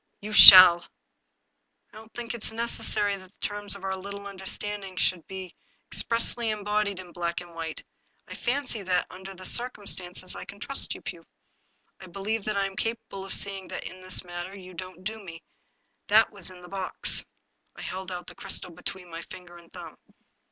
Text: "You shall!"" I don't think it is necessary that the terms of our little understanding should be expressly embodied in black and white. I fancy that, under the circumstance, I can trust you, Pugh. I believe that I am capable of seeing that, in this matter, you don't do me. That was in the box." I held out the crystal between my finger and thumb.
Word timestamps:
"You 0.19 0.31
shall!"" 0.31 0.79
I 1.93 1.95
don't 1.95 2.11
think 2.15 2.33
it 2.33 2.43
is 2.43 2.51
necessary 2.51 3.17
that 3.17 3.31
the 3.39 3.47
terms 3.47 3.75
of 3.75 3.83
our 3.83 3.95
little 3.95 4.25
understanding 4.25 4.95
should 4.97 5.27
be 5.27 5.53
expressly 5.85 6.49
embodied 6.49 6.99
in 6.99 7.11
black 7.11 7.39
and 7.39 7.53
white. 7.53 7.83
I 8.27 8.33
fancy 8.33 8.81
that, 8.81 9.05
under 9.11 9.35
the 9.35 9.45
circumstance, 9.45 10.35
I 10.35 10.43
can 10.43 10.59
trust 10.59 10.95
you, 10.95 11.03
Pugh. 11.03 11.27
I 11.99 12.07
believe 12.07 12.45
that 12.45 12.57
I 12.57 12.65
am 12.65 12.75
capable 12.75 13.23
of 13.23 13.31
seeing 13.35 13.67
that, 13.67 13.83
in 13.87 14.01
this 14.01 14.23
matter, 14.23 14.55
you 14.57 14.73
don't 14.73 15.03
do 15.03 15.23
me. 15.23 15.43
That 16.07 16.31
was 16.31 16.49
in 16.49 16.63
the 16.63 16.67
box." 16.67 17.23
I 17.75 17.83
held 17.83 18.09
out 18.11 18.25
the 18.25 18.33
crystal 18.33 18.71
between 18.71 19.07
my 19.07 19.21
finger 19.29 19.57
and 19.59 19.71
thumb. 19.71 19.99